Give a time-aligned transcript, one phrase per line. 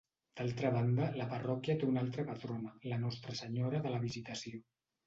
[0.39, 4.69] D'altra banda, la parròquia té una altra patrona, la Nostra Senyora de la Visitació.